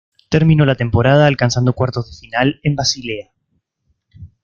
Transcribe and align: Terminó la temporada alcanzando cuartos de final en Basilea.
Terminó 0.29 0.65
la 0.65 0.73
temporada 0.73 1.27
alcanzando 1.27 1.73
cuartos 1.73 2.09
de 2.11 2.17
final 2.17 2.59
en 2.63 2.75
Basilea. 2.75 3.29